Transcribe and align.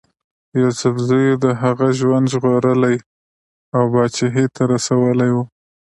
یوسفزیو 0.61 1.41
د 1.43 1.45
هغه 1.61 1.87
ژوند 1.99 2.25
ژغورلی 2.33 2.97
او 3.75 3.83
پاچهي 3.93 4.45
ته 4.55 4.61
رسولی 4.73 5.29
وو. 5.33 5.43